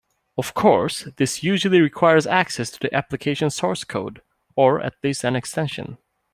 Of 0.35 0.55
course, 0.55 1.03
this 1.17 1.43
usually 1.43 1.79
requires 1.79 2.25
access 2.25 2.71
to 2.71 2.79
the 2.79 2.91
application 2.91 3.51
source 3.51 3.83
code 3.83 4.23
(or 4.55 4.81
at 4.81 4.95
least 5.03 5.23
an 5.23 5.35
extension). 5.35 5.99